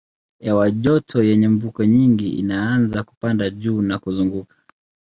Hewa 0.39 0.71
joto 0.71 1.23
yenye 1.23 1.47
mvuke 1.47 1.87
nyingi 1.87 2.29
inaanza 2.29 3.03
kupanda 3.03 3.49
juu 3.49 3.81
na 3.81 3.99
kuzunguka. 3.99 4.55